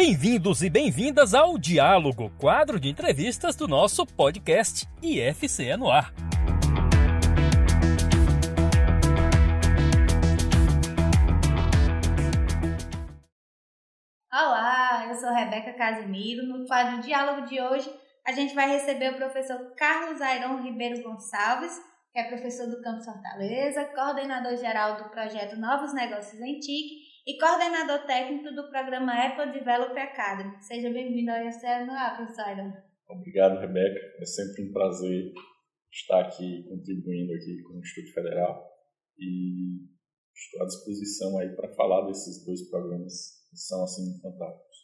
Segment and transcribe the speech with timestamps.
[0.00, 6.14] Bem-vindos e bem-vindas ao Diálogo, quadro de entrevistas do nosso podcast IFCE no ar.
[14.32, 16.46] Olá, eu sou Rebeca Casimiro.
[16.46, 17.92] No quadro Diálogo de hoje,
[18.24, 21.76] a gente vai receber o professor Carlos Airon Ribeiro Gonçalves,
[22.12, 27.36] que é professor do Campus Fortaleza, coordenador geral do projeto Novos Negócios em TIC e
[27.38, 30.56] coordenador técnico do programa Apple Developer Academy.
[30.62, 32.56] Seja bem-vindo ao IFCE no ar, professor
[33.06, 34.00] Obrigado, Rebeca.
[34.18, 35.34] É sempre um prazer
[35.92, 38.66] estar aqui contribuindo aqui com o Instituto Federal
[39.18, 39.76] e
[40.34, 43.12] estou à disposição aí para falar desses dois programas
[43.50, 44.78] que são assim fantásticos.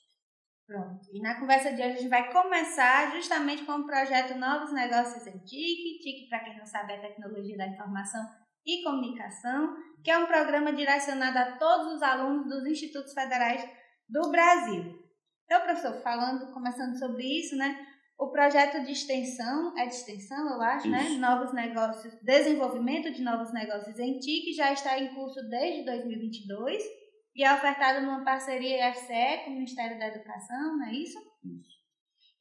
[0.67, 1.01] Pronto.
[1.15, 5.27] E na conversa de hoje a gente vai começar justamente com o projeto Novos Negócios
[5.27, 5.99] em TIC.
[6.03, 8.23] TIC, para quem não sabe, é a tecnologia da informação
[8.67, 13.69] e Comunicação, que é um programa direcionado a todos os alunos dos institutos federais
[14.09, 15.03] do Brasil.
[15.45, 17.87] Então, professor, falando, começando sobre isso, né?
[18.19, 21.03] O projeto de extensão, é de extensão, eu acho, né?
[21.03, 21.15] isso.
[21.15, 21.19] né?
[21.19, 26.83] Novos negócios, desenvolvimento de novos negócios em TIC já está em curso desde 2022
[27.35, 31.19] e é ofertado numa parceria IFCE com o Ministério da Educação, não é isso?
[31.45, 31.75] Isso.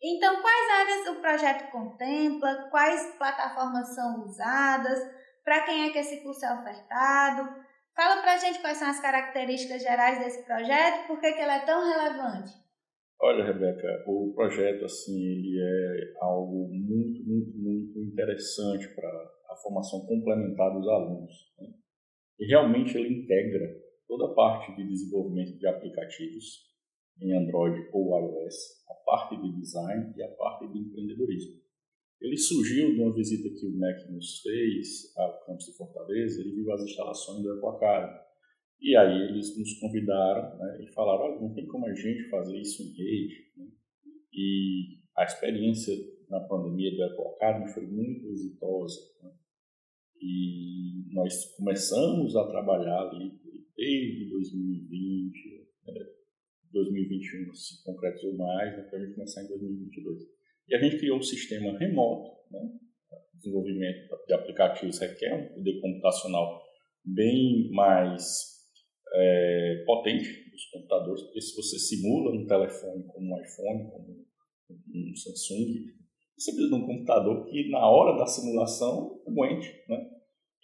[0.04, 2.68] Então, quais áreas o projeto contempla?
[2.70, 5.00] Quais plataformas são usadas?
[5.44, 7.64] Para quem é que esse curso é ofertado.
[7.96, 11.52] Fala para a gente quais são as características gerais desse projeto, por que, que ele
[11.52, 12.52] é tão relevante.
[13.22, 19.08] Olha, Rebeca, o projeto assim ele é algo muito, muito, muito interessante para
[19.50, 21.32] a formação complementar dos alunos.
[21.60, 21.70] Né?
[22.40, 23.66] E realmente ele integra
[24.08, 26.74] toda a parte de desenvolvimento de aplicativos
[27.22, 31.63] em Android ou iOS, a parte de design e a parte de empreendedorismo.
[32.24, 36.56] Ele surgiu de uma visita que o MEC nos fez ao campus de Fortaleza, ele
[36.56, 38.18] viu as instalações do Ecoacário.
[38.82, 42.58] E aí eles nos convidaram né, e falaram, olha, não tem como a gente fazer
[42.58, 43.52] isso em rede.
[43.58, 43.68] Né?
[44.32, 45.94] E a experiência
[46.30, 49.02] na pandemia do Ecoacário foi muito exitosa.
[49.22, 49.32] Né?
[50.22, 53.34] E nós começamos a trabalhar ali
[53.76, 55.94] desde 2020, né?
[56.72, 60.24] 2021 se concretizou mais, né, para a gente começar em 2022.
[60.68, 62.32] E a gente criou um sistema remoto.
[62.52, 62.60] Né?
[63.34, 66.62] Desenvolvimento de aplicativos requer um poder computacional
[67.06, 68.54] bem mais
[69.14, 74.26] é, potente dos computadores, porque se você simula um telefone como um iPhone, como
[74.70, 75.94] um Samsung,
[76.38, 79.70] você precisa de um computador que na hora da simulação aguente.
[79.88, 80.10] Né?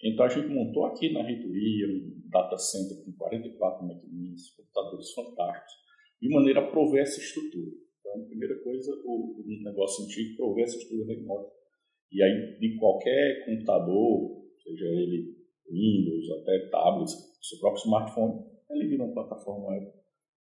[0.03, 5.73] Então a gente montou aqui na reitoria um data center com 44 maquininhas, computadores fantásticos,
[6.21, 7.71] de maneira a prover essa estrutura.
[8.09, 11.51] Então, a primeira coisa, o, o negócio antigo prover essa estrutura remota.
[12.11, 15.37] E aí, de qualquer computador, seja ele
[15.69, 19.85] Windows, até tablets, seu próprio smartphone, ele vira uma plataforma web.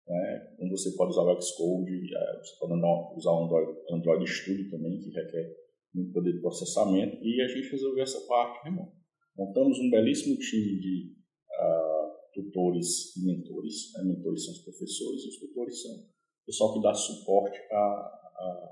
[0.06, 0.56] Né?
[0.60, 2.74] Onde você pode usar o Xcode, é, você pode
[3.16, 5.56] usar o Android, Android Studio também, que requer
[5.94, 8.92] muito poder de processamento, e a gente resolveu essa parte remota.
[9.36, 11.14] Montamos um belíssimo time de
[11.58, 13.92] uh, tutores e mentores.
[13.94, 14.04] Né?
[14.04, 16.15] Mentores são os professores e os tutores são
[16.46, 18.70] pessoal que dá suporte a, a,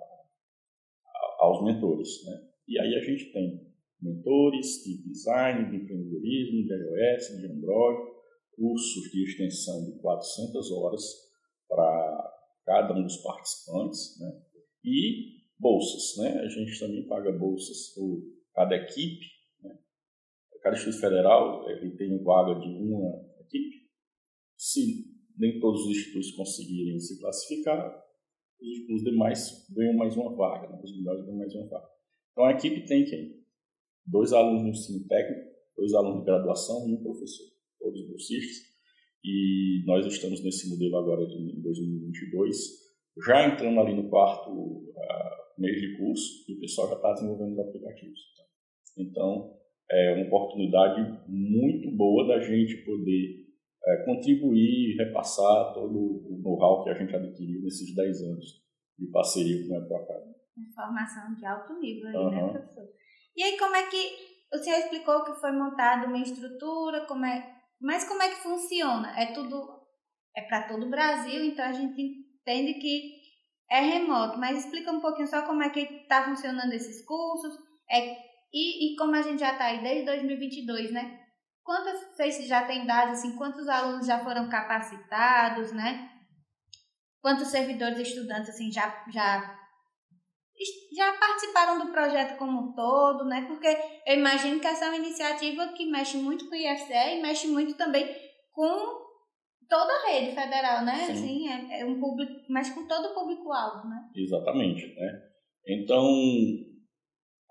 [1.06, 2.24] a, aos mentores.
[2.24, 2.48] Né?
[2.68, 8.14] E aí a gente tem mentores de design, de empreendedorismo, de iOS, de Android,
[8.56, 11.02] cursos de extensão de 400 horas
[11.68, 14.42] para cada um dos participantes, né?
[14.84, 16.16] e bolsas.
[16.22, 16.40] Né?
[16.40, 18.22] A gente também paga bolsas por
[18.54, 19.26] cada equipe.
[19.62, 19.76] Né?
[20.62, 23.88] Cada Instituto Federal ele tem vaga de uma equipe.
[24.56, 28.04] Se nem todos os institutos conseguirem se classificar,
[28.90, 30.80] os, demais ganham mais uma vaga, né?
[30.82, 31.88] os melhores ganham mais uma vaga.
[32.32, 33.44] Então a equipe tem quem?
[34.06, 37.46] Dois alunos no ensino técnico, dois alunos de graduação e um professor,
[37.78, 38.74] todos bolsistas.
[39.24, 42.56] E nós estamos nesse modelo agora em 2022,
[43.26, 47.52] já entrando ali no quarto uh, mês de curso, e o pessoal já está desenvolvendo
[47.52, 48.20] os aplicativos.
[48.98, 49.56] Então,
[49.90, 53.43] é uma oportunidade muito boa da gente poder
[53.86, 58.64] é, contribuir e repassar todo o know-how que a gente adquiriu nesses 10 anos
[58.98, 60.34] de parceria com a Ecoacademy.
[60.56, 62.30] Informação de alto nível aí, uhum.
[62.30, 62.88] né, professor?
[63.36, 63.96] E aí, como é que
[64.52, 69.20] o senhor explicou que foi montada uma estrutura, como é, mas como é que funciona?
[69.20, 69.68] É tudo,
[70.36, 73.24] é para todo o Brasil, então a gente entende que
[73.70, 77.58] é remoto, mas explica um pouquinho só como é que está funcionando esses cursos,
[77.90, 78.16] é,
[78.52, 81.23] e, e como a gente já está aí desde 2022, né?
[81.64, 86.10] Quantas vocês já têm dado assim, quantos alunos já foram capacitados, né?
[87.22, 89.64] Quantos servidores e estudantes assim já já
[90.94, 93.46] já participaram do projeto como um todo, né?
[93.48, 93.66] Porque
[94.06, 97.48] eu imagino que essa é uma iniciativa que mexe muito com o IFCE e mexe
[97.48, 98.14] muito também
[98.52, 99.04] com
[99.68, 101.06] toda a rede federal, né?
[101.06, 101.12] Sim.
[101.12, 104.10] Assim, é, é, um público, mas com todo o público-alvo, né?
[104.14, 105.22] Exatamente, né?
[105.66, 106.06] Então,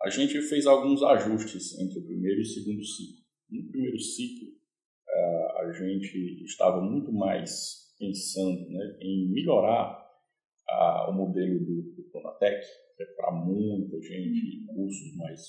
[0.03, 3.22] a gente fez alguns ajustes entre o primeiro e o segundo ciclo.
[3.49, 4.49] No primeiro ciclo,
[5.59, 10.03] a gente estava muito mais pensando né, em melhorar
[11.09, 12.65] o modelo do, do Pronatec,
[12.97, 15.41] que é para muita gente, cursos mais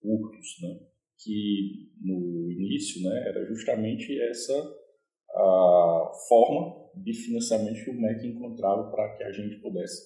[0.00, 0.80] curtos, né,
[1.22, 4.80] que no início né, era justamente essa
[5.32, 10.02] a forma de financiamento que o MEC encontrava para que a gente pudesse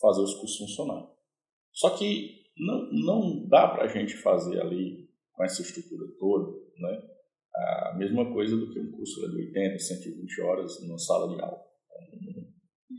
[0.00, 1.06] fazer os cursos funcionar.
[1.72, 7.02] Só que não, não dá para a gente fazer ali com essa estrutura toda, né,
[7.54, 11.62] a mesma coisa do que um curso de 80, 120 horas numa sala de aula.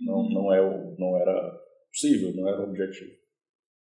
[0.05, 3.11] Não, não, é, não era possível, não era o objetivo.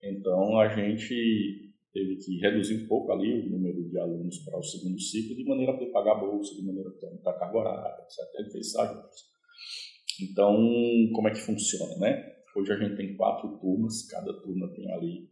[0.04, 4.64] Então a gente teve que reduzir um pouco ali o número de alunos para o
[4.64, 8.04] segundo ciclo, de maneira a poder pagar a bolsa, de maneira a poder carga horária,
[8.04, 8.66] etc.
[10.22, 10.56] Então,
[11.14, 12.36] como é que funciona, né?
[12.56, 15.30] Hoje a gente tem quatro turmas, cada turma tem ali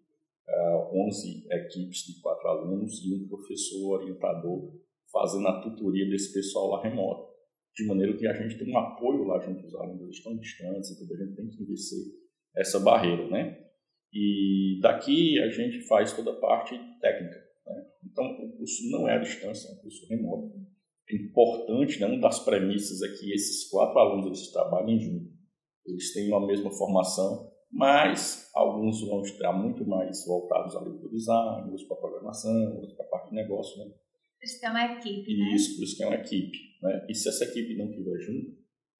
[0.49, 4.73] uh, ah, 11 equipes de quatro alunos e um professor orientador
[5.11, 7.27] fazendo a tutoria desse pessoal lá remoto.
[7.75, 10.91] De maneira que a gente tem um apoio lá junto aos alunos, eles estão distantes,
[10.91, 12.05] então a gente tem que vencer
[12.55, 13.67] essa barreira, né?
[14.11, 17.37] E daqui a gente faz toda a parte técnica.
[17.67, 17.85] Né?
[18.05, 20.55] Então, o curso não é à distância, é um curso remoto.
[21.09, 22.07] É importante, né?
[22.07, 25.37] uma das premissas é que esses quatro alunos eles trabalhem juntos.
[25.85, 31.11] Eles têm a mesma formação, mas alguns vão estar muito mais voltados ali para o
[31.11, 33.77] design, outros para a programação, outros para a parte de negócio.
[33.79, 33.93] Né?
[34.39, 35.55] Por isso que é uma equipe, né?
[35.55, 36.57] Isso, por isso que é uma equipe.
[36.81, 37.07] Né?
[37.09, 38.57] E se essa equipe não estiver junto,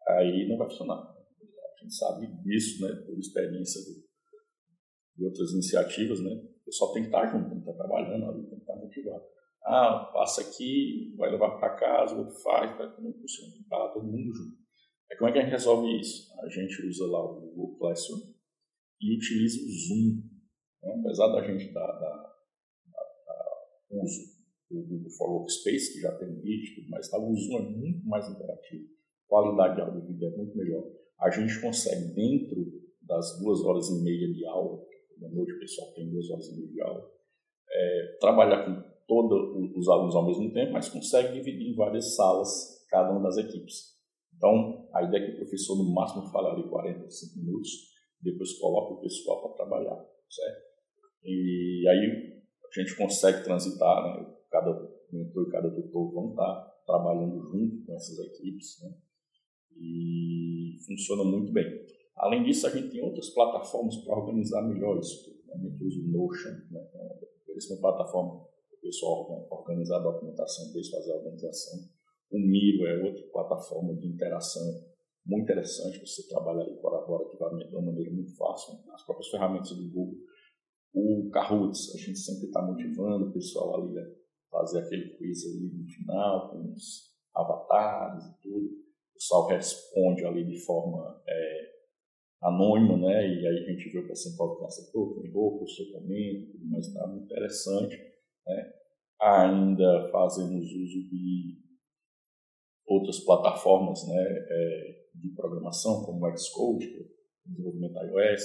[0.08, 0.98] aí não vai funcionar.
[1.00, 2.94] A gente sabe disso, né?
[3.06, 6.32] Por experiência de, outras iniciativas, né?
[6.32, 9.24] O pessoal tem que estar junto, tem que estar trabalhando ali, tem que estar motivado.
[9.64, 14.06] Ah, passa aqui, vai levar para casa, o outro faz, vai não funciona, estar todo
[14.06, 14.58] mundo junto.
[15.12, 16.34] É como é que a gente resolve isso?
[16.40, 18.37] A gente usa lá o Google Classroom
[19.02, 20.24] e utiliza o Zoom.
[20.84, 21.02] Né?
[21.02, 22.36] Apesar da gente dar, dar,
[22.90, 23.54] dar,
[23.92, 24.38] uso
[24.70, 28.30] do Google for Workspace, que já tem vídeo, mas tá, o Zoom é muito mais
[28.30, 28.86] interativo,
[29.26, 30.84] a qualidade de áudio e vídeo é muito melhor.
[31.20, 34.86] A gente consegue, dentro das duas horas e meia de aula,
[35.20, 37.12] na noite o pessoal tem duas horas e meia de aula,
[37.70, 42.86] é, trabalhar com todos os alunos ao mesmo tempo, mas consegue dividir em várias salas
[42.90, 43.98] cada uma das equipes.
[44.36, 47.72] Então, a ideia é que o professor, no máximo, fale ali 45 minutos,
[48.22, 50.68] depois coloca o pessoal para trabalhar, certo?
[51.24, 54.36] E aí a gente consegue transitar, né?
[54.50, 54.72] cada
[55.12, 58.94] mentor e cada tutor vão estar trabalhando junto com essas equipes, né?
[59.76, 61.86] e funciona muito bem.
[62.16, 65.30] Além disso, a gente tem outras plataformas para organizar melhor isso.
[65.46, 65.54] Né?
[65.54, 66.88] A gente usa o Notion, né?
[66.94, 71.80] é uma plataforma para o pessoal organizar a documentação, deles fazer a organização.
[72.32, 74.84] O Miro é outra plataforma de interação
[75.28, 78.80] muito interessante, você trabalhar colaborativamente de uma maneira muito fácil.
[78.94, 80.18] As próprias ferramentas do Google.
[80.94, 84.02] O Kahoots, a gente sempre está motivando o pessoal ali né?
[84.50, 88.66] fazer aquele quiz ali no final, com os avatares e tudo.
[88.66, 91.68] O pessoal responde ali de forma é,
[92.42, 93.28] anônima, né?
[93.28, 96.66] E aí a gente vê o percentual que acertou, que errou, o seu comento, tudo
[96.70, 97.98] mais, está muito interessante,
[98.46, 98.74] né?
[99.20, 101.58] Ainda fazemos uso de
[102.88, 104.24] outras plataformas, né?
[104.50, 108.44] É, de programação, como o Xcode, é desenvolvimento iOS,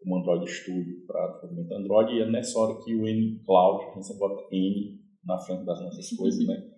[0.00, 4.00] como Android Studio para desenvolvimento Android, e é nessa hora que o N Cloud, a
[4.00, 6.72] gente bota N na frente das nossas coisas, né?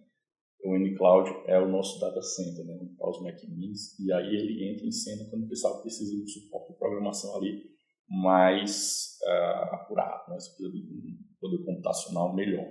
[0.64, 2.78] O nCloud é o nosso data center, né?
[2.96, 6.30] Para os Mac Minis, e aí ele entra em cena quando o pessoal precisa de
[6.30, 7.62] suporte de programação ali
[8.08, 10.38] mais uh, apurado, né?
[10.38, 12.66] Você precisa de um poder computacional melhor.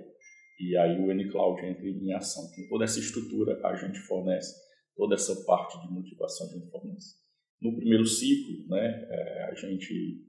[0.60, 2.42] E aí o nCloud entra em ação.
[2.54, 4.54] Com toda essa estrutura a gente fornece,
[4.96, 7.16] toda essa parte de motivação gente fornece.
[7.60, 10.22] No primeiro ciclo, né, eh, a gente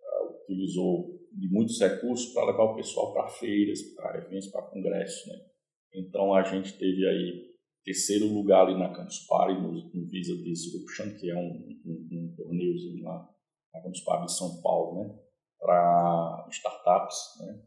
[0.00, 5.26] uh, utilizou de muitos recursos para levar o pessoal para feiras, para eventos, para congressos.
[5.26, 5.40] Né?
[5.94, 7.50] Então a gente teve aí
[7.84, 13.02] terceiro lugar ali na Campus Party, no, no Visa Disruption, que é um, um, um
[13.02, 13.28] lá
[13.74, 15.18] na Campus Party de São Paulo, né?
[15.58, 17.16] para startups.
[17.40, 17.62] Né?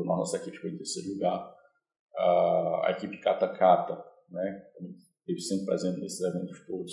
[0.00, 1.54] A nossa equipe foi em terceiro lugar.
[2.14, 4.64] Uh, a equipe Cata Cata, né?
[5.26, 6.92] Esteve sempre presente nesses eventos todos.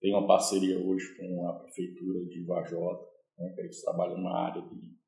[0.00, 3.04] Tem uma parceria hoje com a Prefeitura de Vajota,
[3.38, 3.52] né?
[3.54, 4.98] que eles trabalham na área de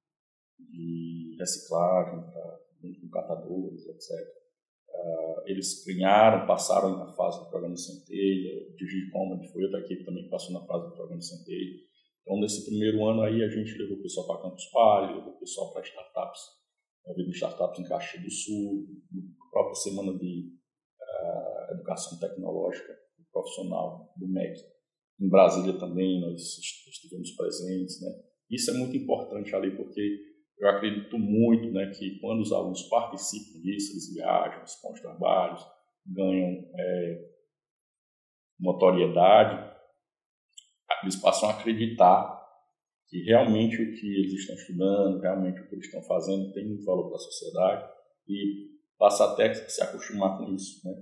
[0.68, 4.10] de reciclagem, pra, com catadores, etc.
[4.88, 10.04] Uh, ah, eles ganharam, passaram na fase do programa Centelha, o Digicomand foi outra equipe
[10.04, 11.80] também que passou na fase do programa Centelha.
[12.22, 15.38] Então, nesse primeiro ano aí, a gente levou o pessoal para Campus Party, levou o
[15.38, 16.40] pessoal para startups,
[17.06, 18.86] havendo startups em Caxias do Sul,
[19.50, 20.52] própria semana de
[21.90, 22.94] educação tecnológica,
[23.32, 24.61] profissional do MEC.
[25.20, 28.09] Em Brasília também nós estivemos presentes, né?
[28.50, 30.18] Isso é muito importante ali porque
[30.59, 35.64] eu acredito muito, né, que quando os alunos participam disso, eles viajam, os trabalhos,
[36.06, 37.30] ganham é,
[38.59, 39.70] notoriedade,
[41.02, 42.38] eles passam a acreditar
[43.09, 46.85] que realmente o que eles estão estudando, realmente o que eles estão fazendo tem muito
[46.85, 47.92] valor para a sociedade
[48.28, 50.87] e passa até a se acostumar com isso.
[50.87, 50.94] Né?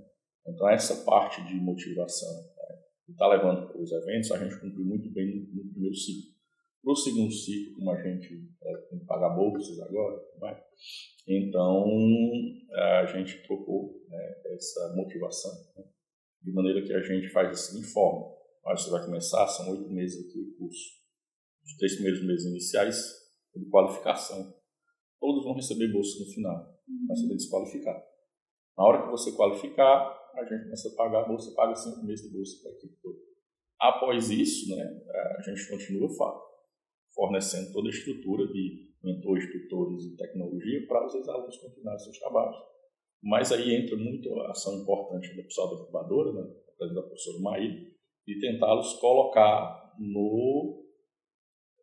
[0.49, 4.85] Então, essa parte de motivação né, que está levando para os eventos, a gente cumpriu
[4.85, 6.31] muito bem no primeiro ciclo.
[6.81, 10.63] Para o segundo ciclo, como a gente é, tem que pagar bolsas agora, né?
[11.27, 11.85] então
[12.73, 15.83] a gente trocou né, essa motivação, né?
[16.41, 18.33] de maneira que a gente faz assim, informa.
[18.63, 20.99] Mas você vai começar, são oito meses aqui o curso.
[21.65, 23.19] Os três primeiros meses iniciais
[23.55, 24.55] de qualificação.
[25.19, 28.03] Todos vão receber bolsa no final, mas você tem que se qualificar.
[28.77, 32.27] Na hora que você qualificar, a gente começa a pagar a bolsa, paga cinco meses
[32.29, 33.19] de bolsa para a equipe toda.
[33.79, 35.01] Após isso, né,
[35.37, 36.09] a gente continua
[37.15, 42.57] fornecendo toda a estrutura de mentores, tutores e tecnologia para os alunos continuarem seus trabalhos.
[43.21, 47.89] Mas aí entra muito a ação importante do pessoal da incubadora, né, da professora Maíra,
[48.25, 50.85] de tentá-los colocar no,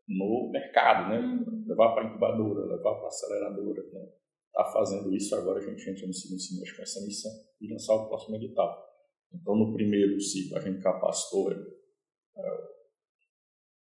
[0.08, 1.44] no mercado, né?
[1.66, 3.82] Levar para a incubadora, levar para a aceleradora.
[3.92, 4.08] Né?
[4.56, 7.94] Está fazendo isso agora, a gente entra no segundo semestre com essa missão e lançar
[7.94, 8.86] o próximo edital.
[9.30, 11.56] Então, no primeiro ciclo, a gente capacitou, é,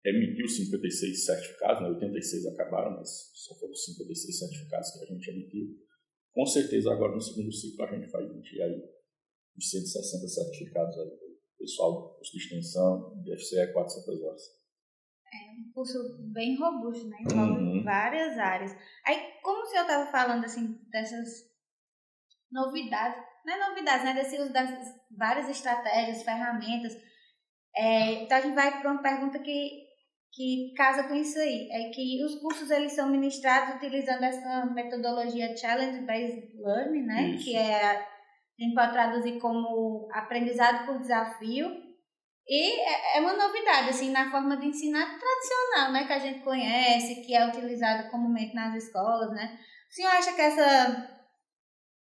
[0.05, 1.89] emitiu 56 certificados, né?
[1.89, 5.77] 86 acabaram, mas só foram 56 certificados que a gente emitiu.
[6.31, 8.81] Com certeza, agora no segundo ciclo, a gente vai emitir aí
[9.57, 11.09] os 160 certificados aí,
[11.59, 14.61] pessoal do curso de extensão, de FCE 400 horas.
[15.33, 15.97] É um curso
[16.33, 17.17] bem robusto, né?
[17.21, 17.83] Envolve uhum.
[17.83, 18.71] várias áreas.
[19.05, 19.15] Aí,
[19.61, 21.27] como o senhor estava falando, assim, dessas
[22.51, 24.13] novidades, não é novidades, né?
[24.13, 24.69] Desse uso das
[25.15, 26.93] várias estratégias, ferramentas,
[27.75, 29.89] é, então a gente vai para uma pergunta que
[30.33, 35.57] que casa com isso aí, é que os cursos eles são ministrados utilizando essa metodologia
[35.57, 37.29] Challenge Based Learning, né?
[37.31, 37.43] Isso.
[37.43, 41.69] Que é a gente pode traduzir como aprendizado por desafio.
[42.51, 46.05] E é, é uma novidade, assim, na forma de ensinar tradicional, né?
[46.05, 49.57] Que a gente conhece, que é utilizado comumente nas escolas, né?
[49.89, 51.09] O senhor acha que essa,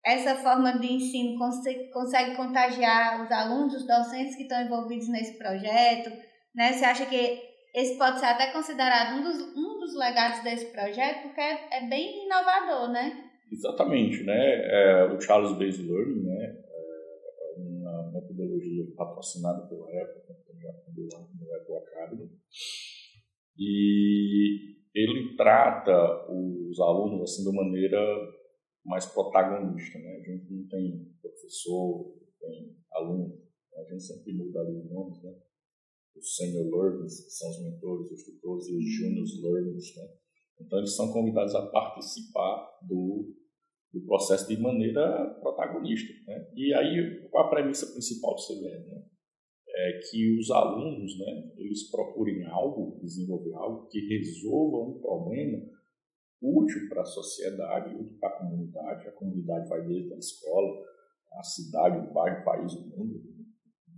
[0.03, 5.37] essa forma de ensino consegue, consegue contagiar os alunos, os docentes que estão envolvidos nesse
[5.37, 6.09] projeto,
[6.55, 6.73] né?
[6.73, 7.39] Você acha que
[7.75, 11.87] esse pode ser até considerado um dos, um dos legados desse projeto, porque é, é
[11.87, 13.29] bem inovador, né?
[13.51, 14.33] Exatamente, né?
[14.33, 16.55] É, o Charles Based Learning, né?
[16.55, 20.21] É uma metodologia patrocinada pela Apple,
[21.11, 22.29] lá no Apple Academy.
[23.57, 25.91] E ele trata
[26.29, 27.99] os alunos assim de maneira
[28.85, 30.15] mais protagonista, né?
[30.15, 33.39] A gente não tem professor, tem aluno,
[33.75, 35.33] a gente sempre muda ali os nomes, né?
[36.15, 40.09] os senior learners, que são os mentores, os tutores, e os junior learners, né?
[40.59, 43.33] Então, eles são convidados a participar do,
[43.91, 46.13] do processo de maneira protagonista.
[46.27, 46.51] Né?
[46.55, 48.87] E aí, qual a premissa principal do CBN?
[48.87, 49.03] Né?
[49.83, 55.57] É que os alunos, né, eles procurem algo, desenvolver algo que resolva um problema
[56.41, 59.07] útil para a sociedade, útil para a comunidade.
[59.07, 60.83] A comunidade vai desde a escola,
[61.33, 63.21] a cidade, o bairro, o país, o mundo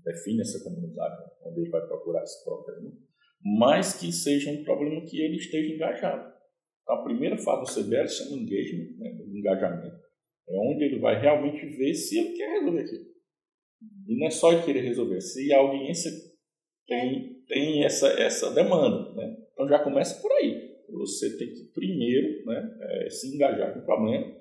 [0.03, 2.91] define essa comunidade onde ele vai procurar esse problema,
[3.57, 6.33] mas que seja um problema que ele esteja engajado.
[6.81, 10.03] Então, a primeira fase do CBL chama engagement, né, engajamento.
[10.47, 13.12] É onde ele vai realmente ver se ele quer resolver aquilo.
[14.07, 16.11] E não é só ele querer resolver, se a audiência
[16.87, 19.13] tem, tem essa, essa demanda.
[19.13, 19.37] Né?
[19.53, 20.73] Então já começa por aí.
[20.89, 24.35] Você tem que primeiro né, é, se engajar com o problema,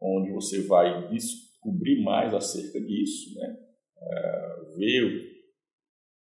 [0.00, 3.56] onde você vai descobrir mais acerca disso, né?
[4.02, 5.10] É, ver o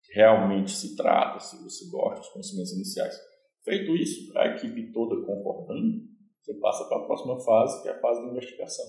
[0.02, 3.16] que realmente se trata, se você gosta dos conhecimentos iniciais.
[3.64, 6.02] Feito isso, a equipe toda concordando,
[6.42, 8.86] você passa para a próxima fase, que é a fase de investigação.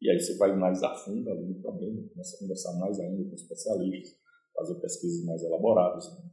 [0.00, 3.28] E aí você vai mais a fundo ali no problema, começa a conversar mais ainda
[3.28, 4.18] com especialistas,
[4.54, 6.30] fazer pesquisas mais elaboradas, né?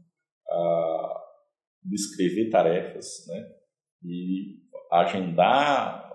[0.50, 1.24] ah,
[1.84, 3.46] descrever tarefas, né?
[4.04, 6.08] E agendar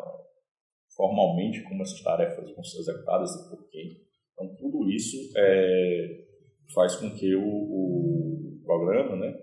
[0.96, 4.00] formalmente como essas tarefas vão ser executadas e por quem.
[4.32, 6.24] Então, tudo isso é,
[6.74, 9.34] faz com que o, o programa né,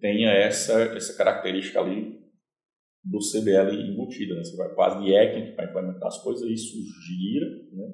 [0.00, 2.23] tenha essa, essa característica ali
[3.04, 4.34] do CBL embutida.
[4.34, 4.44] Né?
[4.44, 7.46] Você vai quase de hacking para implementar as coisas, isso gira.
[7.72, 7.92] Né?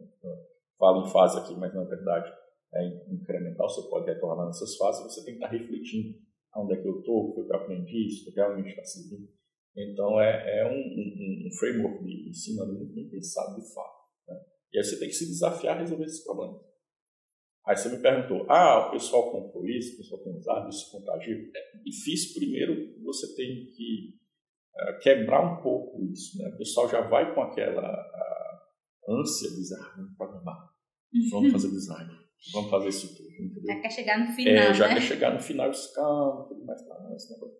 [0.78, 2.32] Falo em fase aqui, mas na verdade
[2.72, 6.16] é incremental, você pode retornar nessas fases, você tem que estar refletindo
[6.56, 9.28] onde é que eu estou, o que eu aprendi, isso realmente está seguindo.
[9.76, 14.00] Então, é, é um, um, um framework de ensino muito bem pensado de fato.
[14.72, 16.60] E aí você tem que se desafiar a resolver esses problemas.
[17.66, 21.34] Aí você me perguntou, ah, o pessoal comprou isso, o pessoal tem usado, isso contagia.
[21.34, 24.18] É difícil, primeiro, você tem que
[25.02, 26.38] quebrar um pouco isso.
[26.38, 26.48] Né?
[26.48, 28.06] O pessoal já vai com aquela
[29.08, 30.70] ânsia de dizer, ah, vamos programar,
[31.30, 32.10] vamos fazer design,
[32.52, 33.30] vamos fazer isso tudo.
[33.30, 33.62] Entendeu?
[33.66, 34.94] Já quer chegar no final, é, já né?
[34.94, 37.58] quer chegar no final, e calma, tudo mais, calma, esse negócio.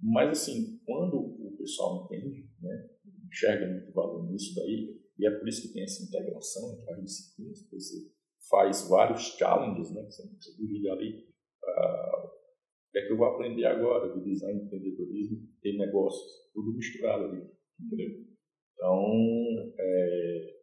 [0.00, 2.88] Mas, assim, quando o pessoal entende, né,
[3.26, 7.02] enxerga muito valor nisso daí, e é por isso que tem essa integração entre as
[7.02, 8.10] disciplinas, você
[8.48, 11.28] faz vários challenges, né, que você divide ali,
[11.64, 12.07] uh,
[12.88, 17.24] o que é que eu vou aprender agora de design, empreendedorismo e negócios, tudo misturado
[17.24, 17.46] ali,
[17.80, 18.08] entendeu?
[18.74, 20.54] Então, é,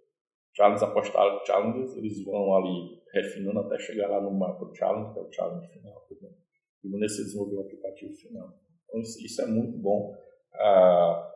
[0.55, 1.07] challenges após
[1.45, 5.67] challenges, eles vão ali refinando até chegar lá no macro challenge, que é o challenge
[5.73, 6.07] final,
[6.83, 8.53] e nesse desenvolver o aplicativo final.
[8.87, 10.15] Então, isso é muito bom.
[10.53, 11.34] Ah,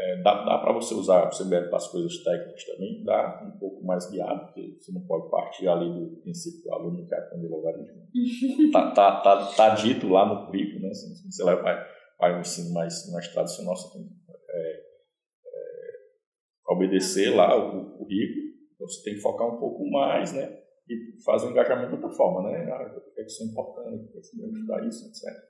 [0.00, 3.58] é, dá, dá para você usar o CBL para as coisas técnicas também, dá um
[3.58, 7.18] pouco mais guiado, porque você não pode partir ali do princípio que o aluno quer
[7.18, 8.06] aprender logaritmo.
[8.72, 10.94] tá, tá, tá, tá, dito lá no currículo, né?
[10.94, 11.84] Se você vai,
[12.18, 14.14] vai no ensino mais, mais tradicional, você tem que
[14.50, 20.60] é, é, obedecer lá o currículo, então você tem que focar um pouco mais, né?
[20.88, 22.70] E fazer o engajamento de outra forma, né?
[22.70, 25.48] Ah, o que é que isso é importante, o que é que estudar isso, etc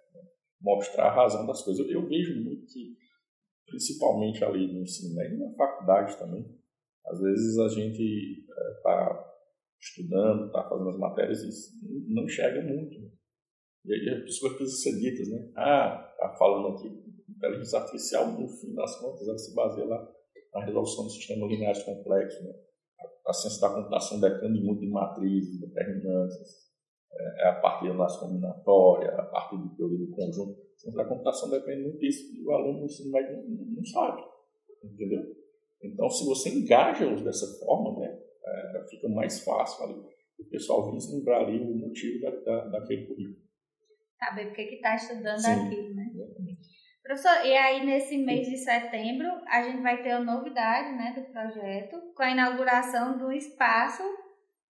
[0.60, 1.86] mostrar a razão das coisas.
[1.86, 2.96] Eu, eu vejo muito que,
[3.68, 6.44] principalmente ali no ensino médio e na faculdade também,
[7.06, 8.46] às vezes a gente
[8.76, 9.28] está é,
[9.80, 13.00] estudando, está fazendo as matérias e não enxerga muito.
[13.00, 13.10] Né?
[13.86, 15.50] E aí as pessoas precisam ser ditas, né?
[15.56, 16.88] Ah, está falando aqui,
[17.28, 20.12] inteligência artificial, no fim das contas, ela se baseia lá
[20.52, 22.52] na resolução de sistemas lineares complexos, né?
[23.26, 26.36] A, ciência da computação depende muito de matrizes, determinantes,
[27.12, 30.67] é, é a partir da combinatória, a partir do teoria do conjunto.
[30.86, 34.22] A computação depende muito disso e o aluno no ensino médio não, não, sabe,
[34.84, 35.22] entendeu?
[35.82, 40.00] Então, se você engaja-os dessa forma, né, é, fica mais fácil ali.
[40.38, 43.48] O pessoal vislumbrar ali o motivo da, da, daquele currículo.
[44.18, 46.10] Saber por que está estudando Sim, aquilo, né?
[46.14, 46.68] Exatamente.
[47.02, 51.32] Professor, e aí nesse mês de setembro a gente vai ter a novidade né, do
[51.32, 54.02] projeto com a inauguração do espaço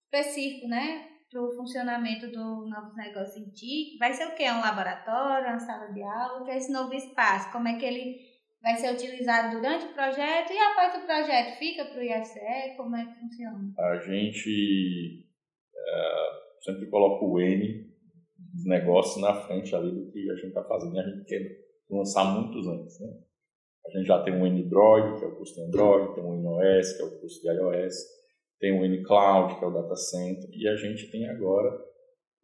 [0.05, 1.07] específico, né?
[1.29, 3.97] Para o funcionamento do Novos Negócios em TIC?
[3.99, 4.45] Vai ser o quê?
[4.45, 6.41] Um laboratório, uma sala de aula?
[6.41, 7.51] O que é esse novo espaço?
[7.51, 8.17] Como é que ele
[8.61, 12.75] vai ser utilizado durante o projeto e após o projeto fica para o IFCE?
[12.75, 13.73] Como é que funciona?
[13.77, 15.27] A gente
[15.75, 17.87] é, sempre coloca o N
[18.37, 20.99] dos negócios na frente ali do que a gente está fazendo.
[20.99, 21.41] A gente quer
[21.89, 23.07] lançar muitos antes, né?
[23.85, 26.93] A gente já tem um N-Droid, que é o curso de Android, tem um N-OS,
[26.93, 28.18] que é o curso de iOS
[28.59, 31.81] tem o N-Cloud, que é o data center, e a gente tem agora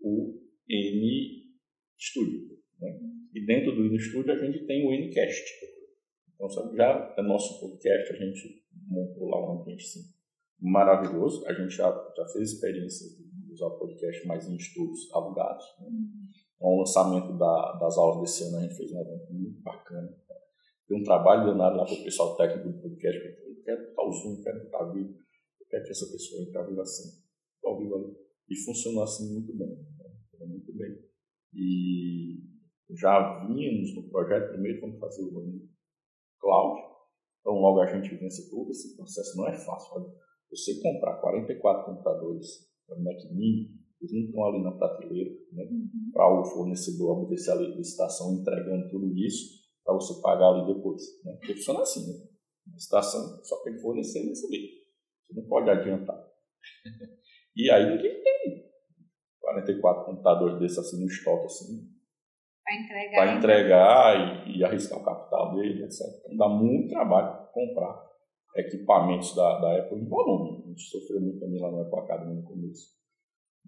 [0.01, 2.57] o N-Studio.
[2.79, 2.99] Né?
[3.33, 5.43] E dentro do N-Studio a gente tem o N-Cast.
[6.33, 10.01] Então, sabe, já é nosso podcast, a gente montou lá um ambiente assim,
[10.59, 11.45] maravilhoso.
[11.47, 15.65] A gente já, já fez experiência de usar podcast mais em estudos alugados.
[15.81, 15.87] Né?
[16.55, 20.15] Então, o lançamento da, das aulas desse ano a gente fez um evento muito bacana.
[20.87, 23.19] Tem um trabalho danado lá para o pessoal técnico do podcast.
[23.19, 25.24] Eu quero botar o Zoom, quero botar vídeo
[25.75, 27.21] quer que essa pessoa entre ao vivo assim,
[27.63, 28.15] ao vivo ali.
[28.49, 30.45] E funcionou assim muito bem, né?
[30.45, 31.03] muito bem.
[31.53, 32.39] E
[32.91, 35.67] já vínhamos no projeto, primeiro vamos fazer o
[36.39, 36.81] cloud,
[37.39, 39.95] então logo a gente vence todo esse processo, não é fácil.
[39.95, 40.13] Olha,
[40.49, 45.63] você comprar 44 computadores para Mac Mini, eles não estão ali na prateleira, né?
[45.63, 46.11] Uhum.
[46.13, 51.01] para o fornecedor obedecer a licitação entregando tudo isso, para você pagar ali depois.
[51.23, 51.33] Né?
[51.33, 52.27] Porque funciona assim, né?
[52.67, 54.84] A licitação só tem que fornecer e receber.
[55.27, 56.23] Você não pode adiantar.
[57.55, 58.65] e aí ninguém tem
[59.39, 61.95] 44 computadores desses assim no estoque assim.
[62.63, 63.15] Para entregar.
[63.15, 66.01] Para entregar e, e, arriscar o capital dele, etc.
[66.19, 68.05] Então dá muito trabalho comprar
[68.55, 70.63] equipamentos da, da Apple em volume.
[70.63, 72.95] A gente sofreu muito também lá no Apple Academy no começo.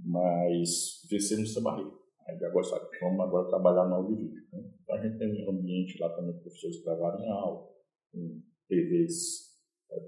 [0.04, 1.91] Mas vencemos essa barreira.
[2.28, 4.41] Aí agora sabe, vamos agora trabalhar no vídeo.
[4.52, 4.63] Né?
[4.82, 7.70] Então a gente tem um ambiente lá também para professores gravarem aula,
[8.12, 9.46] com TVs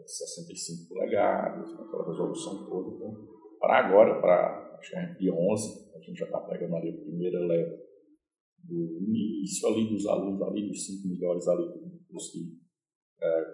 [0.05, 2.95] 65 polegadas, aquela resolução toda.
[2.95, 3.27] Então,
[3.59, 7.01] para agora, para acho que é dia 11, a gente já está pegando ali a
[7.01, 7.77] primeira leva
[8.63, 11.65] do início ali dos alunos ali, dos cinco melhores ali,
[12.09, 12.57] dos que
[13.21, 13.45] é,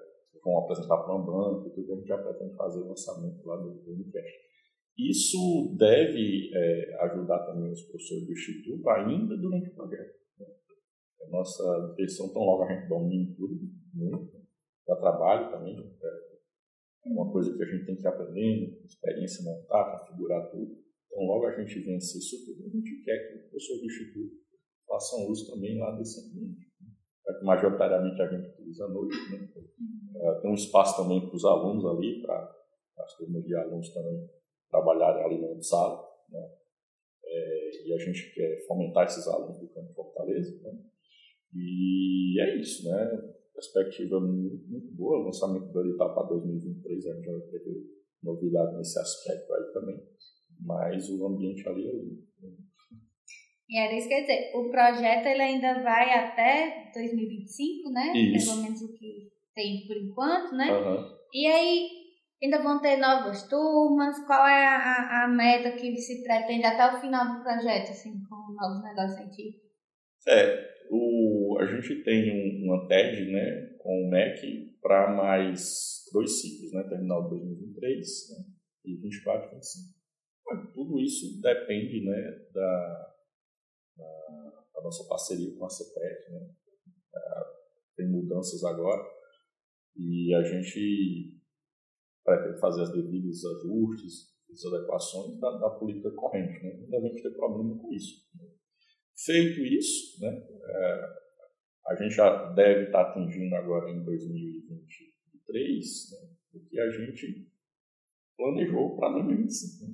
[0.43, 3.83] vão apresentar para uma banca, tudo a gente já pretende fazer o lançamento lá do,
[3.88, 4.45] Unicast.
[4.97, 10.15] Isso deve é, ajudar também os professores do Instituto ainda durante o projeto.
[10.39, 10.45] Né?
[11.23, 13.59] A nossa intenção, tão logo a gente domine tudo,
[13.93, 14.44] muito,
[14.87, 15.77] dá trabalho também.
[17.05, 20.75] É uma coisa que a gente tem que aprender, experiência montar, configurar tudo.
[21.07, 24.35] Então, logo a gente vence isso tudo, a gente quer que o professor do Instituto
[24.87, 26.65] façam uso também lá desse ambiente.
[27.27, 29.15] É que majoritariamente a gente utiliza à noite.
[29.31, 29.49] Né?
[30.41, 32.55] Tem um espaço também para os alunos ali, para
[32.99, 34.29] as turmas de alunos também
[34.69, 36.05] trabalharem ali na sala.
[36.29, 36.49] Né?
[37.23, 40.61] É, e a gente quer fomentar esses alunos do campo Fortaleza.
[40.61, 40.79] Né?
[41.53, 43.34] E é isso, né?
[43.55, 45.19] Perspectiva muito, muito boa.
[45.19, 49.97] O lançamento do edital para 2023 a gente vai ter novidade nesse aspecto aí também.
[50.59, 52.25] Mas o ambiente ali é lindo.
[53.67, 58.13] E era isso que quer dizer, o projeto ele ainda vai até 2025, né?
[58.13, 58.51] Isso.
[58.51, 60.69] Pelo menos o que tem por enquanto, né?
[60.69, 61.15] Aham.
[61.33, 61.89] E aí,
[62.43, 64.19] ainda vão ter novas turmas?
[64.27, 68.13] Qual é a, a, a meta que se pretende até o final do projeto, assim,
[68.29, 69.64] com novos negócios científicos?
[70.28, 76.41] É, o, a gente tem um, uma TED né, com o MEC para mais dois
[76.41, 78.45] ciclos, né, terminal de 2023 né,
[78.86, 79.95] e 24 e 25.
[80.47, 83.13] Mas tudo isso depende né, da,
[83.97, 86.32] da, da nossa parceria com a CEPET.
[86.32, 86.49] Né.
[87.15, 87.45] Ah,
[87.95, 89.04] tem mudanças agora
[89.95, 91.39] e a gente
[92.23, 96.63] pretende fazer as devidas ajustes, as adequações da, da política corrente.
[96.63, 96.78] Né.
[96.82, 98.28] Não devemos ter problema com isso.
[98.36, 98.54] Né.
[99.17, 101.01] Feito isso, né, é,
[101.88, 106.17] a gente já deve estar atingindo agora em 2023 né,
[106.54, 107.47] o que a gente
[108.38, 109.86] planejou para 2025.
[109.86, 109.93] Né?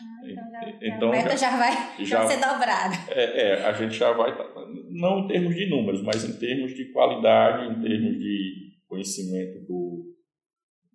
[0.00, 1.72] Ah, então, já, Então, a meta já, vai,
[2.06, 2.94] já- já ser dobrada.
[3.10, 4.54] É, é, a gente já vai, tá-
[4.90, 10.14] não em termos de números, mas em termos de qualidade, em termos de conhecimento do,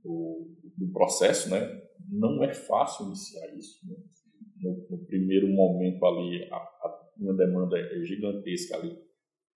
[0.04, 1.82] do, do processo, né?
[2.10, 3.80] Não é fácil iniciar isso.
[3.88, 3.96] Né?
[4.62, 8.98] No, no primeiro momento ali, a, a minha demanda gigantesca ali,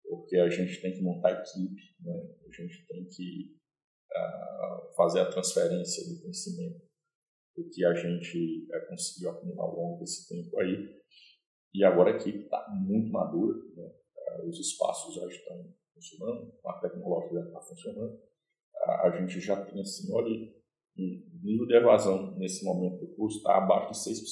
[0.03, 2.13] porque a gente tem que montar equipe, né?
[2.47, 3.57] a gente tem que
[4.13, 6.87] ah, fazer a transferência do conhecimento
[7.57, 10.95] do que a gente eh, conseguiu acumular ao longo desse tempo aí.
[11.73, 13.91] E agora a equipe está muito madura, né?
[14.15, 18.21] Ah, os espaços já estão funcionando, a tecnologia já está funcionando.
[18.75, 23.37] A, a gente já tem, assim, olha, o nível de evasão nesse momento do curso
[23.37, 24.23] está abaixo de 6%.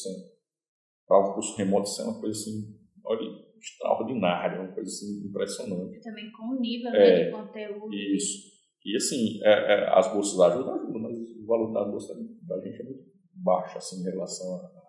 [1.07, 6.01] Para um curso remoto, isso é uma coisa assim, olha, extraordinária, uma coisa assim, impressionante.
[6.01, 7.93] Também com o nível É, né, de conteúdo.
[7.93, 8.53] Isso.
[8.85, 12.13] E assim, é, é, as bolsas ajudam, ajudam, mas o valor da bolsa
[12.43, 14.81] da gente é muito baixo assim, em relação a-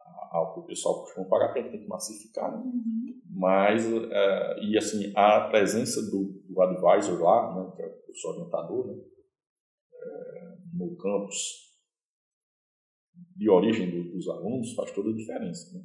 [0.00, 2.62] a- ao que o pessoal costuma pagar, porque a gente tem que massificar, né?
[2.64, 3.20] Uhum.
[3.32, 8.30] Mas, é, e assim, a presença do, do advisor lá, né, que é o professor
[8.36, 9.02] orientador, né,
[9.92, 11.68] é, no campus
[13.36, 15.84] de origem do- dos alunos faz toda a diferença, né?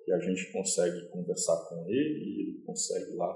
[0.00, 3.30] Porque a gente consegue conversar com ele e ele consegue lá,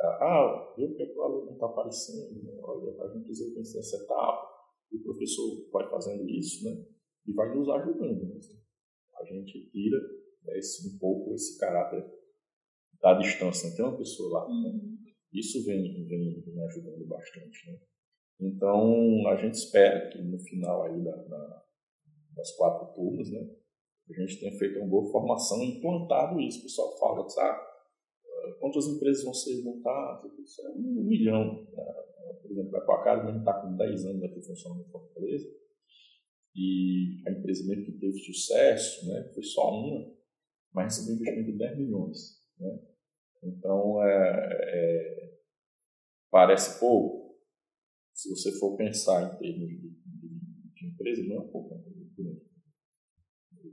[0.00, 2.52] ah, vê o que é que o aluno está aparecendo, né?
[2.62, 4.48] olha, a gente precisa pensar essa etapa,
[4.92, 6.84] e o professor vai fazendo isso, né?
[7.26, 8.38] E vai nos ajudando, né?
[9.18, 9.98] A gente tira
[10.44, 12.04] né, esse, um pouco esse caráter
[13.00, 13.76] da distância, né?
[13.76, 14.68] tem uma pessoa lá, né?
[14.70, 14.98] Uhum.
[15.32, 17.70] isso vem, vem, vem ajudando bastante.
[17.72, 17.78] Né?
[18.40, 21.64] Então, a gente espera que no final aí da, da-
[22.34, 23.48] das quatro turmas, né,
[24.10, 26.60] a gente tenha feito uma boa formação e implantado isso.
[26.60, 30.58] O pessoal fala, ah, quantas empresas vão ser montadas?
[30.60, 31.66] É um milhão.
[31.72, 31.84] né?
[32.42, 35.48] Por exemplo, a Aquacado mesmo está com 10 anos aqui funcionando em Fortaleza
[36.54, 40.14] e a empresa mesmo que teve sucesso né, foi só uma,
[40.72, 42.18] mas recebeu um investimento de 10 milhões.
[42.58, 42.78] Né?
[43.42, 45.38] Então, é, é,
[46.30, 47.34] parece pouco.
[48.12, 50.28] Se você for pensar em termos de, de,
[50.74, 51.74] de empresa, não é pouco.
[52.18, 52.40] né?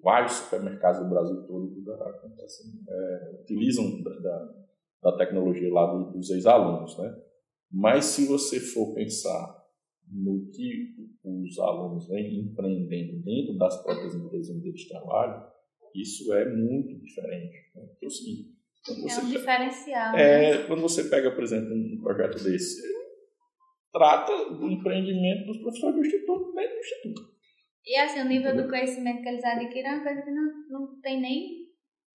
[0.01, 4.53] Vários supermercados do Brasil todo tudo acontece, é, utilizam da, da,
[5.03, 6.97] da tecnologia lá do- dos ex-alunos.
[6.97, 7.15] Né?
[7.71, 9.59] Mas se você for pensar
[10.11, 15.45] no que os alunos vêm empreendendo dentro das próprias empresas onde eles trabalham,
[15.95, 17.71] isso é muito diferente.
[17.75, 17.85] Né?
[17.87, 18.49] Porque é o seguinte,
[18.85, 20.13] quando É um diferencial.
[20.13, 20.45] né?
[20.51, 22.81] é, quando você pega, por exemplo, um projeto desse,
[23.91, 27.21] trata do empreendimento dos professores do Instituto dentro do Instituto.
[27.85, 31.01] E assim, o nível do conhecimento que eles adquirem é uma coisa que não, não
[31.01, 31.61] tem nem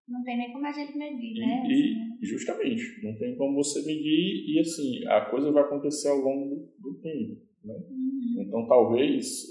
[0.08, 1.66] não tem nem como a gente medir, né?
[1.68, 6.18] E, e, justamente, não tem como você medir e assim, a coisa vai acontecer ao
[6.18, 7.42] longo do, do tempo.
[7.64, 7.74] Né?
[7.74, 8.42] Uhum.
[8.42, 9.46] Então, talvez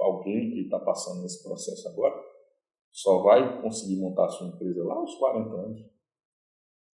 [0.00, 2.14] alguém que está passando nesse processo agora
[2.90, 5.80] só vai conseguir montar a sua empresa lá aos 40 anos.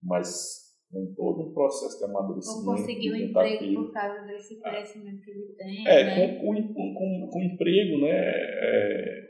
[0.02, 0.63] Mas
[0.94, 2.66] tem todo um processo de Ou amadurecimento.
[2.66, 3.82] conseguir um emprego tentativa.
[3.82, 5.88] por causa desse crescimento que ele tem.
[5.88, 6.36] É, né?
[6.40, 9.24] com, com, com, com emprego, né, é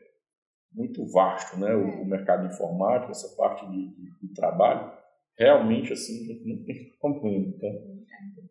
[0.74, 4.92] muito vasto, né, o, o mercado informático, essa parte de, de, de trabalho,
[5.38, 7.70] realmente, assim, a não tem problema, então,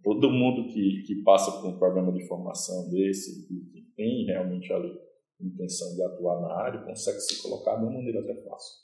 [0.03, 4.90] todo mundo que, que passa por um programa de formação desse, que, tem realmente ali
[5.38, 8.75] intenção de atuar na área, consegue se colocar de uma maneira até fácil.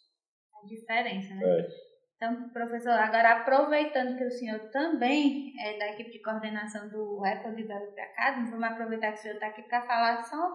[0.52, 1.60] A diferença, né?
[1.60, 1.87] É.
[2.18, 7.54] Então, professor, agora aproveitando que o senhor também é da equipe de coordenação do Apple
[7.54, 10.52] Develop Academy, vamos aproveitar que o senhor está aqui para falar só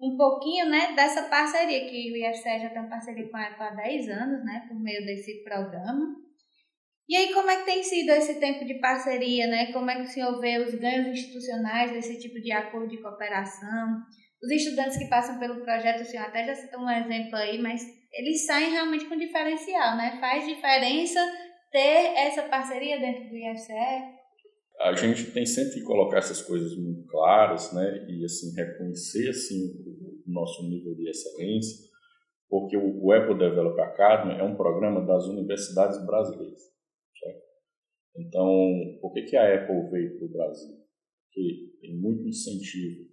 [0.00, 3.70] um pouquinho, né, dessa parceria, que o IFCE já tem parceria com a Apple há
[3.70, 6.22] 10 anos, né, por meio desse programa.
[7.08, 9.72] E aí, como é que tem sido esse tempo de parceria, né?
[9.72, 14.00] Como é que o senhor vê os ganhos institucionais desse tipo de acordo de cooperação?
[14.42, 17.82] Os estudantes que passam pelo projeto, o senhor até já citou um exemplo aí, mas
[18.12, 20.18] eles saem realmente com diferencial, né?
[20.20, 21.20] Faz diferença
[21.70, 24.22] ter essa parceria dentro do IFCE?
[24.80, 28.06] A gente tem sempre que colocar essas coisas muito claras, né?
[28.08, 29.70] E assim reconhecer assim
[30.26, 31.88] o nosso nível de excelência,
[32.48, 36.60] porque o Apple Developer Academy é um programa das universidades brasileiras.
[37.18, 37.42] Certo?
[38.16, 40.76] Então, por que, que a Apple veio para o Brasil?
[41.26, 43.08] Porque tem muito incentivo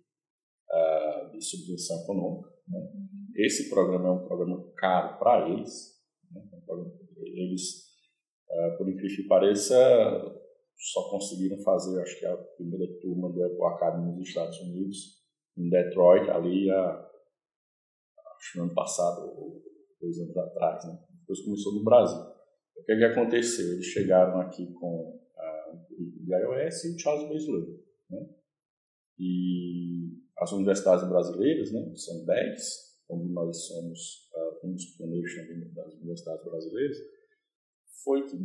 [0.70, 2.50] uh, de subvenção econômica.
[2.68, 2.80] Né?
[3.45, 5.97] Esse programa é um programa caro para eles.
[6.32, 6.41] Né?
[6.52, 6.73] É
[7.23, 7.86] eles,
[8.49, 9.75] uh, por incrível que pareça,
[10.78, 15.19] só conseguiram fazer, acho que a primeira turma do Apple Academy nos Estados Unidos,
[15.58, 17.10] em Detroit, ali, a,
[18.38, 19.62] acho que no ano passado, ou
[20.02, 20.86] dois anos atrás.
[20.86, 20.99] Né?
[21.21, 22.19] Depois começou no Brasil.
[22.78, 23.73] O que, é que aconteceu?
[23.73, 27.80] Eles chegaram aqui com a, um currículo de iOS e o Charles Baszler.
[28.10, 28.30] Né?
[29.17, 35.74] E as universidades brasileiras, né, são 10, como nós somos uh, um dos pioneiros também
[35.74, 36.98] das universidades brasileiras,
[38.04, 38.38] foi que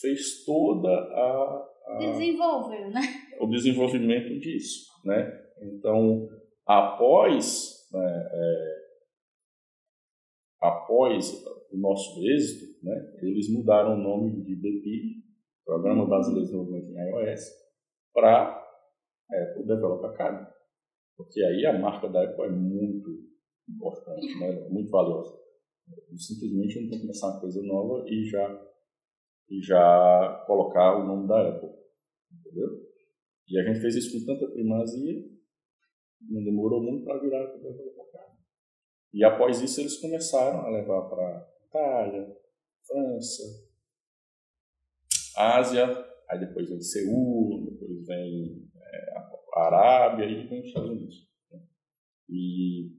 [0.00, 3.02] fez toda a, a desenvolveu, né?
[3.38, 5.44] o desenvolvimento disso, né?
[5.60, 6.26] Então,
[6.66, 8.78] após né, é,
[10.62, 15.22] após o nosso êxito, né, eles mudaram o nome de BPI,
[15.66, 17.42] Programa Brasileiro de Desenvolvimento em iOS,
[18.14, 18.56] para
[19.30, 20.57] Apple Developer Academy.
[21.18, 23.10] Porque aí a marca da Apple é muito
[23.68, 24.68] importante, né?
[24.70, 25.36] muito valiosa.
[26.16, 28.70] Simplesmente não tem que começar uma coisa nova e já,
[29.50, 31.70] e já colocar o nome da Apple.
[32.32, 32.88] Entendeu?
[33.48, 35.28] E a gente fez isso com tanta primazia,
[36.30, 38.38] não demorou muito para virar Apple Developer Academy.
[39.12, 42.36] E após isso eles começaram a levar para Itália,
[42.86, 43.42] França,
[45.36, 49.18] Ásia, aí depois vem Seul, depois vem é,
[49.54, 51.28] a Arábia e vem os Estados Unidos.
[51.50, 51.60] Né?
[52.28, 52.92] E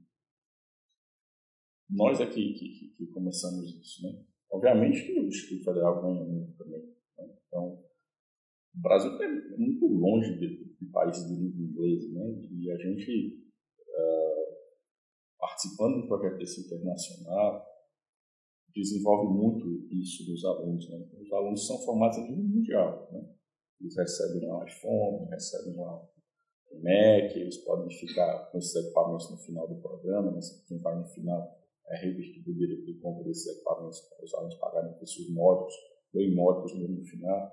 [1.88, 4.24] nós aqui que, que, começamos isso, né?
[4.52, 6.82] Obviamente que o Instituto Federal ganha muito também.
[7.18, 7.36] Né?
[7.46, 7.84] Então,
[8.74, 12.48] o Brasil é muito longe de, de países de língua inglesa, né?
[12.52, 13.44] E a gente,
[13.80, 14.56] uh,
[15.38, 17.66] participando do projeto desse internacional,
[18.74, 20.98] desenvolve muito isso nos alunos, né?
[21.20, 23.28] Os alunos são formados a nível mundial, né?
[23.80, 26.10] Eles recebem um iPhone, recebem um
[26.72, 31.06] Mac, eles podem ficar com esses equipamentos no final do programa, mas quem vai no
[31.06, 31.96] final é
[32.54, 35.74] direito de compra desses equipamentos para os alunos pagarem por seus módulos,
[36.14, 37.50] bem módulos mesmo no final.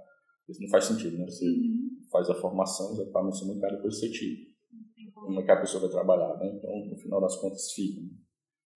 [0.48, 1.26] Isso não faz sentido, né?
[1.26, 1.98] Você uhum.
[2.12, 4.48] faz a formação, os equipamentos são muito caros, depois você tira.
[5.14, 6.54] Como é que a pessoa vai trabalhar, né?
[6.56, 8.02] Então, no final das contas, fica.
[8.02, 8.10] Né?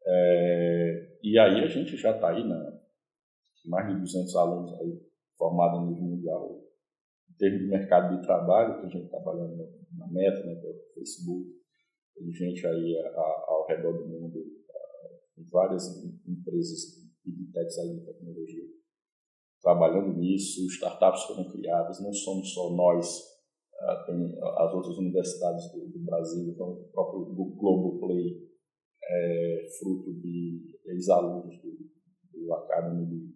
[0.05, 2.79] É, e aí a gente já está aí na
[3.65, 4.99] mais de 200 alunos aí
[5.37, 6.61] formados no nível mundial
[7.29, 9.55] em termos de mercado de trabalho, tem gente trabalhando
[9.97, 11.47] na Meta, né, pelo Facebook,
[12.15, 14.39] tem gente aí a, a, ao redor do mundo,
[15.37, 15.83] em várias
[16.27, 18.81] empresas de techs aí de tecnologia
[19.61, 23.07] trabalhando nisso, startups foram criadas, não somos só nós,
[24.05, 28.50] tem as outras universidades do, do Brasil, então o próprio Global Play
[29.11, 31.77] é fruto de ex-alunos do,
[32.31, 33.33] do Academy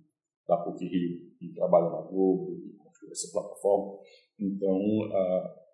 [0.48, 4.00] da PUC Rio, que trabalham na Globo, e construíram essa plataforma.
[4.40, 5.66] Então, uh,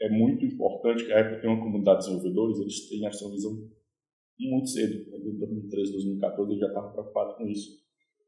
[0.00, 3.52] é muito importante que a Apple tenha uma comunidade de desenvolvedores, eles têm essa visão
[4.38, 5.16] muito cedo.
[5.16, 7.82] Em 2013, 2014, eles já estavam preocupados com isso,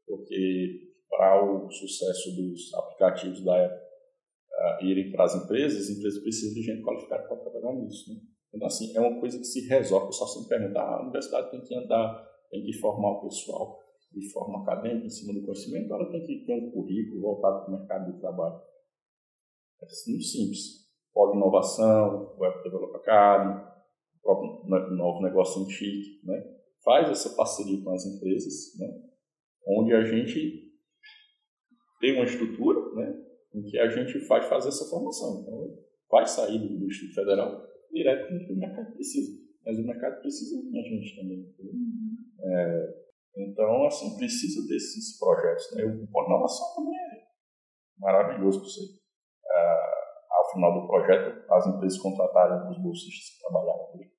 [0.07, 6.21] porque para o sucesso dos aplicativos da Apple uh, irem para as empresas, as empresas
[6.21, 8.13] precisam de gente qualificada para trabalhar nisso.
[8.13, 8.21] Né?
[8.53, 10.13] Então, assim, é uma coisa que se resolve.
[10.13, 13.79] Só se perguntar, a universidade tem que andar, tem que formar o pessoal
[14.11, 17.73] de forma acadêmica, em cima do conhecimento, ela tem que ter um currículo voltado para
[17.73, 18.59] o mercado de trabalho.
[19.81, 20.89] É muito simples.
[21.13, 23.61] Polo inovação, Web Developer Academy,
[24.15, 26.43] o próprio novo negócio em chique, né?
[26.83, 28.87] Faz essa parceria com as empresas, né?
[29.67, 30.69] Onde a gente
[31.99, 33.25] tem uma estrutura, né?
[33.53, 35.41] Em que a gente faz fazer essa formação.
[35.41, 39.39] Então, vai sair do Instituto Federal direto no que o mercado precisa.
[39.65, 41.55] Mas o mercado precisa da gente também.
[41.59, 42.15] Uhum.
[42.41, 45.75] É, então, assim, precisa desses projetos.
[45.75, 45.83] Né?
[45.83, 47.27] O inovação também é
[47.97, 48.81] maravilhoso para você.
[48.81, 54.11] Uh, ao final do projeto, as empresas contratarem os bolsistas que trabalharam ali.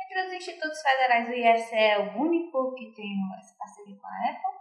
[0.00, 4.30] Entre os institutos federais, o IFCE é o único que tem essa parceria com a
[4.30, 4.58] Apple?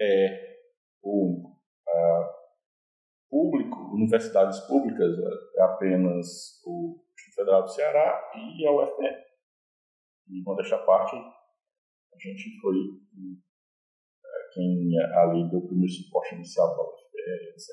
[0.00, 0.58] É
[1.02, 1.50] o único.
[1.88, 2.42] Uh,
[3.32, 5.10] público, universidades públicas,
[5.56, 7.02] é apenas o
[7.34, 9.32] Federal do Ceará e a UFPE.
[10.28, 16.74] E, modéstia à parte, a gente foi é, quem ali deu o primeiro suporte inicial
[16.74, 17.68] para a UFPE, etc.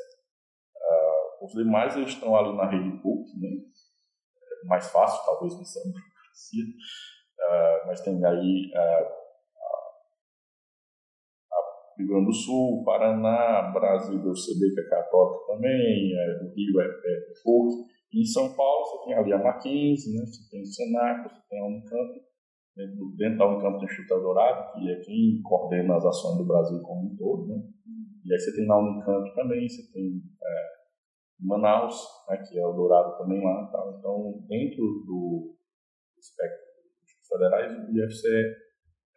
[0.75, 3.49] Uh, os demais eles estão ali na rede PUC, né?
[3.49, 6.63] É mais fácil, talvez, nessa democracia.
[6.65, 9.18] Uh, mas tem aí uh,
[11.99, 16.79] Rio Grande do Sul, Paraná, Brasil do CB, que é católico também, é, o Rio
[16.79, 17.29] é, é.
[18.13, 20.25] Em São Paulo, você tem ali a Mackenzie, né?
[20.25, 22.21] você tem o Senac, você tem a Unicamp.
[22.75, 26.45] Dentro, dentro da Unicamp tem o Instituto Dourado, que é quem coordena as ações do
[26.45, 27.47] Brasil como um todo.
[27.47, 27.61] Né?
[28.25, 30.69] E aí você tem na Unicamp também, você tem é,
[31.41, 31.95] Manaus,
[32.29, 33.67] né, que é o Dourado também lá.
[33.67, 33.93] Tá?
[33.99, 35.53] Então, dentro do
[36.17, 36.65] espectro
[37.03, 38.27] dos federais, o IFC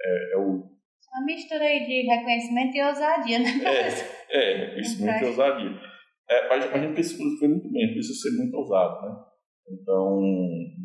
[0.02, 0.71] é, é o
[1.12, 3.50] uma mistura aí de reconhecimento e ousadia, né?
[4.30, 5.70] É, é reconhecimento e ousadia.
[6.30, 9.24] É, mas a gente precisa fazer muito bem, precisa ser muito ousado, né?
[9.68, 10.20] Então,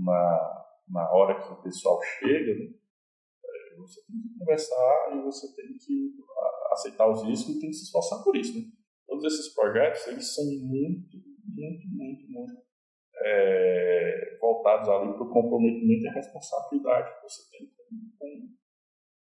[0.04, 5.56] na, na hora que o pessoal chega, né, é, você tem que conversar e você
[5.56, 6.12] tem que
[6.74, 8.66] aceitar os riscos e tem que se esforçar por isso, né?
[9.08, 12.68] Todos esses projetos, eles são muito, muito, muito, muito
[13.24, 17.72] é, voltados ali para o comprometimento e a responsabilidade que você tem
[18.20, 18.58] com,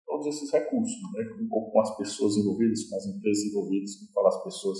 [0.07, 1.25] todos esses recursos, né?
[1.51, 4.79] com as pessoas envolvidas, com as empresas envolvidas, com as pessoas,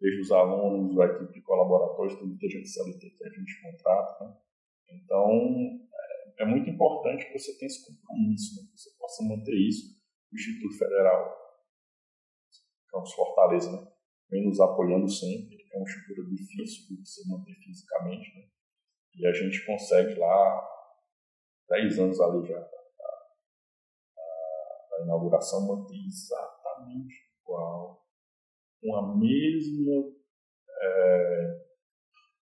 [0.00, 4.24] desde os alunos, a equipe de colaboradores, tem muita gente CLT que a gente contrata.
[4.24, 4.36] Né?
[4.90, 5.30] Então,
[6.38, 8.68] é, é, muito importante que você tenha esse compromisso, né?
[8.70, 9.94] que você possa manter isso.
[10.32, 11.44] O Instituto Federal,
[12.92, 13.88] é um Fortaleza, né?
[14.28, 18.46] vem nos apoiando sempre, é uma estrutura difícil de você manter fisicamente, né?
[19.14, 20.68] e a gente consegue lá,
[21.68, 22.68] 10 anos ali já,
[25.04, 28.04] inauguração manter exatamente igual,
[28.80, 30.12] com a mesma,
[30.82, 31.64] é,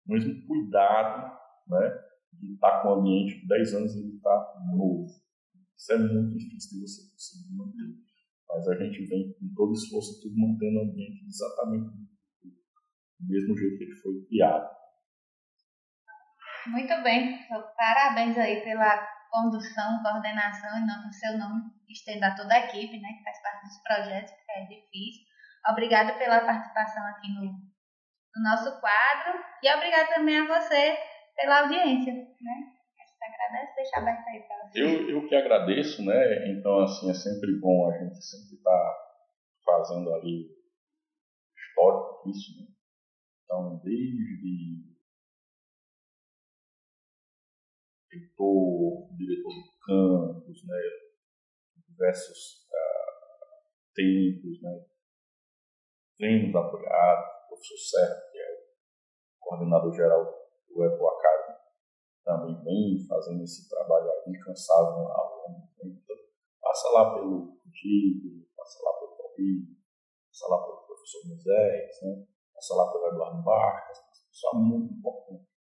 [0.08, 2.04] mesmo cuidado né,
[2.34, 5.08] de estar com o ambiente de 10 anos ele está novo.
[5.78, 8.06] Isso é muito difícil de você conseguir manter.
[8.48, 11.90] Mas a gente vem com todo esforço, tudo mantendo o ambiente exatamente
[13.20, 14.76] do mesmo jeito que ele foi criado.
[16.68, 17.38] Muito bem,
[17.78, 23.00] parabéns aí pela condução, coordenação, em nome do seu nome, estendo a toda a equipe,
[23.02, 25.26] né, que faz parte dos projetos, que é difícil.
[25.68, 30.98] Obrigada pela participação aqui no, no nosso quadro e obrigada também a você
[31.36, 32.72] pela audiência, né?
[33.26, 34.82] Agradece, deixa aberto aí para você.
[34.84, 36.48] Eu, eu que agradeço, né?
[36.52, 38.96] Então, assim, é sempre bom a gente sempre estar tá
[39.66, 40.46] fazendo ali
[41.58, 42.68] histórico isso, né?
[43.44, 44.95] Então, desde
[48.16, 50.78] reitor, diretor do campus, né,
[51.88, 54.86] diversos uh, técnicos, né,
[56.20, 60.24] vem nos apoiar, o professor Serra, que é o coordenador geral
[60.68, 61.60] do EPO Academy,
[62.24, 66.02] também vem fazendo esse trabalho incansável ao longo do tempo.
[66.04, 66.18] Então,
[66.62, 69.76] passa lá pelo Digo, passa lá pelo Paulinho,
[70.30, 75.55] passa lá pelo professor Moisés, né, passa lá pelo Eduardo Bastos, pessoal muito importante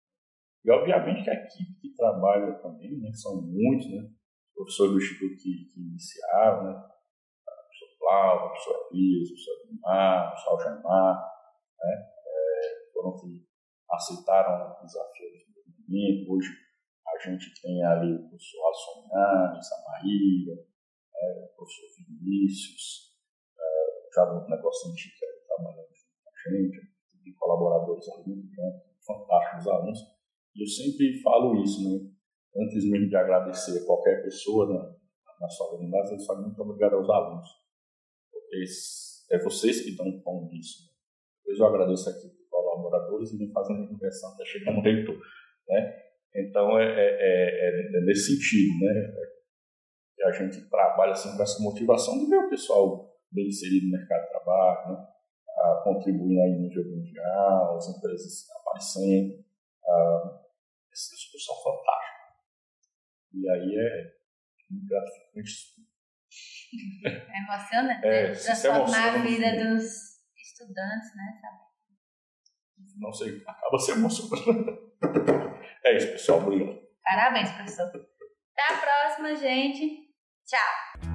[0.65, 4.09] e, obviamente, que a equipe que trabalha também, né, são muitos, né,
[4.55, 9.67] professores do Instituto que, que iniciaram, né, o professor Flávio, o professor Elias, o professor
[9.69, 11.15] Guimar, o professor Algemar,
[11.79, 11.95] né,
[12.27, 13.47] é, foram que
[13.93, 16.33] aceitaram o desafio do movimento.
[16.33, 16.49] Hoje
[17.07, 20.55] a gente tem ali o professor Alisson Yannis, a Maria,
[21.15, 23.13] é, o professor Vinícius,
[23.53, 30.14] é, já no negócio científico trabalhando com a gente, de colaboradores ali, né, fantásticos alunos.
[30.55, 32.11] E eu sempre falo isso, né?
[32.57, 34.95] Antes mesmo de agradecer qualquer pessoa na,
[35.41, 37.49] na sua comunidade, eu falo muito obrigado aos alunos.
[38.31, 38.65] Porque
[39.31, 40.85] é vocês que conta disso.
[40.85, 40.95] Né?
[41.39, 45.19] Depois eu agradeço aqui os colaboradores e me fazendo a conversão até chegar no reitor.
[45.69, 46.05] Né?
[46.37, 49.13] Então, é, é, é, é, nesse sentido, né?
[50.17, 53.93] Que a gente trabalha assim, com essa motivação de ver o pessoal bem inserido no
[53.93, 55.07] mercado de trabalho, né?
[55.57, 59.45] a contribuir aí no nível mundial, as empresas aparecendo.
[59.87, 60.44] A,
[60.95, 62.15] esses cursos são fantásticos.
[63.35, 65.85] E aí é muito gratificante.
[67.05, 68.35] É emocionante, é, né?
[68.35, 69.85] Transformar a vida dos
[70.37, 71.39] estudantes, né?
[71.41, 71.65] Sabe?
[72.97, 74.95] Não sei, acaba se emocionando.
[75.85, 76.41] É isso, pessoal.
[76.41, 76.81] Obrigado.
[77.03, 77.87] Parabéns, professor.
[77.87, 80.09] Até a próxima, gente.
[80.47, 81.14] Tchau.